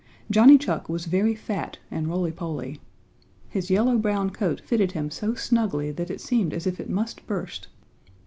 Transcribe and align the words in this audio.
Johnny 0.31 0.57
Chuck 0.57 0.89
was 0.89 1.05
very 1.05 1.35
fat 1.35 1.77
and 1.91 2.07
rolly 2.07 2.31
poly. 2.31 2.81
His 3.49 3.69
yellow 3.69 3.99
brown 3.99 4.31
coat 4.31 4.59
fitted 4.59 4.93
him 4.93 5.11
so 5.11 5.35
snugly 5.35 5.91
that 5.91 6.09
it 6.09 6.19
seemed 6.21 6.55
as 6.55 6.65
if 6.65 6.79
it 6.79 6.89
must 6.89 7.27
burst. 7.27 7.67